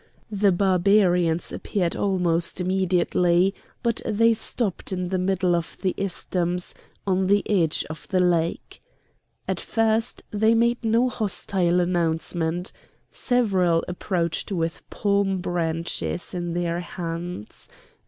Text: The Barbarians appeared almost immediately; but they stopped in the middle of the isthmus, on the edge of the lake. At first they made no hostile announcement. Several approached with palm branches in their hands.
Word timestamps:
The 0.31 0.51
Barbarians 0.51 1.51
appeared 1.51 1.95
almost 1.95 2.59
immediately; 2.59 3.53
but 3.83 4.01
they 4.03 4.33
stopped 4.33 4.91
in 4.91 5.09
the 5.09 5.19
middle 5.19 5.55
of 5.55 5.77
the 5.83 5.93
isthmus, 5.95 6.73
on 7.05 7.27
the 7.27 7.47
edge 7.47 7.85
of 7.87 8.07
the 8.07 8.19
lake. 8.19 8.81
At 9.47 9.59
first 9.59 10.23
they 10.31 10.55
made 10.55 10.83
no 10.83 11.07
hostile 11.07 11.79
announcement. 11.79 12.71
Several 13.11 13.83
approached 13.87 14.51
with 14.51 14.81
palm 14.89 15.37
branches 15.37 16.33
in 16.33 16.53
their 16.55 16.79
hands. 16.79 17.69